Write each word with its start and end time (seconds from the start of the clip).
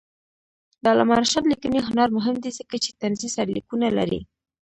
د 0.81 0.85
علامه 0.91 1.15
رشاد 1.21 1.45
لیکنی 1.51 1.79
هنر 1.87 2.09
مهم 2.17 2.35
دی 2.43 2.51
ځکه 2.59 2.75
چې 2.83 2.89
طنزي 3.01 3.29
سرلیکونه 3.35 3.87
لري. 3.97 4.21